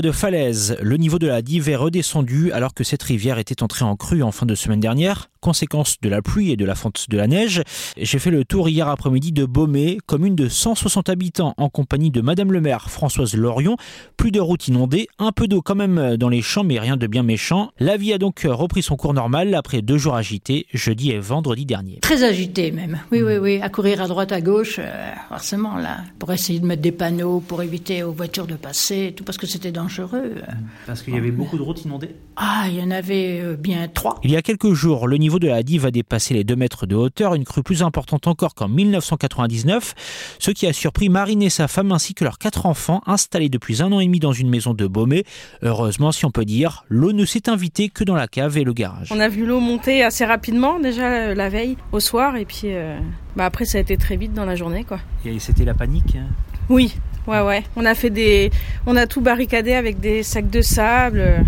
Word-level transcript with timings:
de 0.00 0.12
Falaise. 0.12 0.76
Le 0.80 0.96
niveau 0.96 1.18
de 1.18 1.26
la 1.26 1.42
dive 1.42 1.68
est 1.68 1.76
redescendu 1.76 2.52
alors 2.52 2.74
que 2.74 2.84
cette 2.84 3.02
rivière 3.02 3.38
était 3.38 3.62
entrée 3.62 3.84
en 3.84 3.96
crue 3.96 4.22
en 4.22 4.32
fin 4.32 4.46
de 4.46 4.54
semaine 4.54 4.80
dernière, 4.80 5.28
conséquence 5.40 5.96
de 6.00 6.08
la 6.08 6.22
pluie 6.22 6.50
et 6.50 6.56
de 6.56 6.64
la 6.64 6.74
fonte 6.74 7.06
de 7.08 7.16
la 7.16 7.26
neige. 7.26 7.62
J'ai 7.96 8.18
fait 8.18 8.30
le 8.30 8.44
tour 8.44 8.68
hier 8.68 8.88
après-midi 8.88 9.32
de 9.32 9.44
Beaumé, 9.44 9.98
commune 10.06 10.34
de 10.34 10.48
160 10.48 11.08
habitants 11.08 11.54
en 11.56 11.68
compagnie 11.68 12.10
de 12.10 12.20
Madame 12.20 12.52
le 12.52 12.60
maire 12.60 12.90
Françoise 12.90 13.34
Lorion. 13.34 13.76
Plus 14.16 14.30
de 14.30 14.40
routes 14.40 14.68
inondées, 14.68 15.08
un 15.18 15.32
peu 15.32 15.46
d'eau 15.46 15.62
quand 15.62 15.74
même 15.74 16.16
dans 16.16 16.28
les 16.28 16.42
champs 16.42 16.64
mais 16.64 16.78
rien 16.78 16.96
de 16.96 17.06
bien 17.06 17.22
méchant. 17.22 17.70
La 17.78 17.96
vie 17.96 18.12
a 18.12 18.18
donc 18.18 18.46
repris 18.46 18.82
son 18.82 18.96
cours 18.96 19.14
normal 19.14 19.54
après 19.54 19.82
deux 19.82 19.98
jours 19.98 20.16
agités, 20.16 20.66
jeudi 20.74 21.10
et 21.10 21.18
vendredi 21.18 21.64
dernier. 21.64 21.98
Très 22.00 22.24
agité 22.24 22.72
même, 22.72 23.00
oui 23.12 23.22
oui 23.22 23.36
oui, 23.38 23.60
à 23.62 23.68
courir 23.68 24.02
à 24.02 24.08
droite 24.08 24.32
à 24.32 24.40
gauche, 24.40 24.76
euh, 24.78 25.12
forcément 25.28 25.76
là, 25.76 25.98
pour 26.18 26.32
essayer 26.32 26.58
de 26.58 26.66
mettre 26.66 26.82
des 26.82 26.92
panneaux, 26.92 27.40
pour 27.40 27.62
éviter 27.62 28.02
aux 28.02 28.12
voitures 28.12 28.46
de 28.46 28.56
passer, 28.56 29.14
tout 29.16 29.24
parce 29.24 29.38
que 29.38 29.46
c'était 29.46 29.72
dangereux. 29.86 30.34
Parce 30.86 31.02
qu'il 31.02 31.14
y 31.14 31.18
avait 31.18 31.30
beaucoup 31.30 31.56
de 31.56 31.62
routes 31.62 31.84
inondées 31.84 32.14
Ah, 32.36 32.64
il 32.68 32.74
y 32.74 32.82
en 32.82 32.90
avait 32.90 33.40
euh, 33.40 33.56
bien 33.56 33.86
trois. 33.88 34.18
Il 34.24 34.30
y 34.30 34.36
a 34.36 34.42
quelques 34.42 34.72
jours, 34.72 35.06
le 35.06 35.16
niveau 35.16 35.38
de 35.38 35.46
la 35.46 35.62
Dive 35.62 35.86
a 35.86 35.90
dépassé 35.90 36.34
les 36.34 36.44
2 36.44 36.56
mètres 36.56 36.86
de 36.86 36.96
hauteur, 36.96 37.34
une 37.34 37.44
crue 37.44 37.62
plus 37.62 37.82
importante 37.82 38.26
encore 38.26 38.54
qu'en 38.54 38.68
1999, 38.68 39.94
ce 40.38 40.50
qui 40.50 40.66
a 40.66 40.72
surpris 40.72 41.08
Marine 41.08 41.42
et 41.42 41.50
sa 41.50 41.68
femme 41.68 41.92
ainsi 41.92 42.14
que 42.14 42.24
leurs 42.24 42.38
quatre 42.38 42.66
enfants 42.66 43.00
installés 43.06 43.48
depuis 43.48 43.82
un 43.82 43.92
an 43.92 44.00
et 44.00 44.06
demi 44.06 44.18
dans 44.18 44.32
une 44.32 44.48
maison 44.50 44.74
de 44.74 44.86
Beaumé. 44.86 45.24
Heureusement, 45.62 46.12
si 46.12 46.24
on 46.24 46.30
peut 46.30 46.44
dire, 46.44 46.84
l'eau 46.88 47.12
ne 47.12 47.24
s'est 47.24 47.48
invitée 47.48 47.88
que 47.88 48.04
dans 48.04 48.16
la 48.16 48.26
cave 48.28 48.58
et 48.58 48.64
le 48.64 48.72
garage. 48.72 49.08
On 49.12 49.20
a 49.20 49.28
vu 49.28 49.46
l'eau 49.46 49.60
monter 49.60 50.02
assez 50.02 50.24
rapidement 50.24 50.80
déjà 50.80 51.10
euh, 51.10 51.34
la 51.34 51.48
veille 51.48 51.76
au 51.92 52.00
soir 52.00 52.36
et 52.36 52.44
puis 52.44 52.62
euh, 52.64 52.98
bah 53.36 53.44
après 53.44 53.64
ça 53.64 53.78
a 53.78 53.80
été 53.80 53.96
très 53.96 54.16
vite 54.16 54.32
dans 54.32 54.44
la 54.44 54.56
journée 54.56 54.84
quoi. 54.84 54.98
Et 55.24 55.38
c'était 55.38 55.64
la 55.64 55.74
panique 55.74 56.16
hein? 56.16 56.26
Oui, 56.68 56.96
ouais 57.26 57.40
ouais. 57.40 57.62
On 57.76 57.84
a 57.84 57.94
fait 57.94 58.10
des, 58.10 58.50
on 58.86 58.96
a 58.96 59.06
tout 59.06 59.20
barricadé 59.20 59.72
avec 59.74 60.00
des 60.00 60.22
sacs 60.22 60.50
de 60.50 60.60
sable 60.60 61.20
euh, 61.20 61.38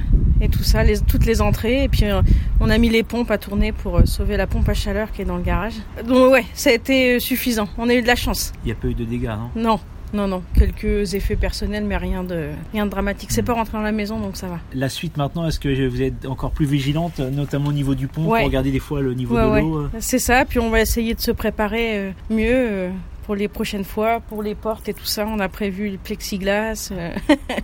et 0.40 0.48
tout 0.48 0.62
ça, 0.62 0.82
les, 0.84 0.98
toutes 1.00 1.26
les 1.26 1.40
entrées 1.40 1.84
et 1.84 1.88
puis 1.88 2.04
euh, 2.04 2.22
on 2.60 2.70
a 2.70 2.78
mis 2.78 2.88
les 2.88 3.02
pompes 3.02 3.30
à 3.30 3.38
tourner 3.38 3.72
pour 3.72 3.98
euh, 3.98 4.04
sauver 4.04 4.36
la 4.36 4.46
pompe 4.46 4.68
à 4.68 4.74
chaleur 4.74 5.10
qui 5.12 5.22
est 5.22 5.24
dans 5.24 5.36
le 5.36 5.42
garage. 5.42 5.74
Donc 6.06 6.32
ouais, 6.32 6.44
ça 6.54 6.70
a 6.70 6.72
été 6.74 7.18
suffisant. 7.20 7.68
On 7.78 7.88
a 7.88 7.94
eu 7.94 8.02
de 8.02 8.06
la 8.06 8.16
chance. 8.16 8.52
Il 8.64 8.66
n'y 8.66 8.72
a 8.72 8.76
pas 8.76 8.88
eu 8.88 8.94
de 8.94 9.04
dégâts, 9.04 9.32
non? 9.56 9.62
Non. 9.70 9.80
Non, 10.14 10.26
non, 10.26 10.42
quelques 10.58 11.12
effets 11.12 11.36
personnels, 11.36 11.84
mais 11.84 11.98
rien 11.98 12.24
de, 12.24 12.46
rien 12.72 12.86
de 12.86 12.90
dramatique. 12.90 13.30
C'est 13.30 13.42
pas 13.42 13.52
rentré 13.52 13.74
dans 13.76 13.82
la 13.82 13.92
maison, 13.92 14.18
donc 14.18 14.38
ça 14.38 14.46
va. 14.46 14.58
La 14.72 14.88
suite 14.88 15.18
maintenant, 15.18 15.46
est-ce 15.46 15.60
que 15.60 15.86
vous 15.86 16.00
êtes 16.00 16.24
encore 16.24 16.50
plus 16.52 16.64
vigilante, 16.64 17.18
notamment 17.18 17.68
au 17.68 17.72
niveau 17.74 17.94
du 17.94 18.06
pont, 18.08 18.22
Ouais. 18.24 18.38
pour 18.38 18.46
regarder 18.46 18.70
des 18.70 18.78
fois 18.78 19.02
le 19.02 19.12
niveau 19.12 19.34
Ouais, 19.34 19.60
de 19.60 19.66
l'eau 19.66 19.88
C'est 20.00 20.18
ça, 20.18 20.46
puis 20.46 20.60
on 20.60 20.70
va 20.70 20.80
essayer 20.80 21.12
de 21.14 21.20
se 21.20 21.30
préparer 21.30 22.14
mieux 22.30 22.88
pour 23.28 23.36
les 23.36 23.48
prochaines 23.48 23.84
fois, 23.84 24.20
pour 24.20 24.42
les 24.42 24.54
portes 24.54 24.88
et 24.88 24.94
tout 24.94 25.04
ça. 25.04 25.26
On 25.26 25.38
a 25.38 25.50
prévu 25.50 25.90
le 25.90 25.98
plexiglas 25.98 26.88
euh, 26.92 27.14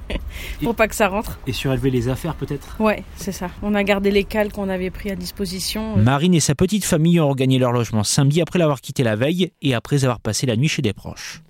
pour 0.63 0.75
pas 0.75 0.89
que 0.89 0.95
ça 0.95 1.09
rentre. 1.09 1.39
Et 1.47 1.55
surélever 1.55 1.91
les 1.91 2.11
affaires 2.11 2.35
peut-être? 2.35 2.77
Ouais, 2.79 3.03
c'est 3.17 3.33
ça. 3.33 3.49
On 3.63 3.75
a 3.75 3.83
gardé 3.83 4.11
les 4.11 4.25
cales 4.25 4.53
qu'on 4.53 4.69
avait 4.69 4.91
pris 4.91 5.11
à 5.11 5.17
disposition. 5.17 5.97
Marine 5.97 6.35
et 6.35 6.41
sa 6.41 6.55
petite 6.55 6.85
famille 6.85 7.19
ont 7.19 7.31
regagné 7.31 7.59
leur 7.59 7.73
logement 7.73 8.05
samedi 8.05 8.43
après 8.43 8.59
l'avoir 8.59 8.83
quitté 8.83 9.05
la 9.05 9.17
veille 9.17 9.53
et 9.63 9.75
après 9.75 10.05
avoir 10.05 10.21
passé 10.21 10.45
la 10.45 10.57
nuit 10.57 10.69
chez 10.69 10.83
des 10.83 10.93
proches. 10.93 11.41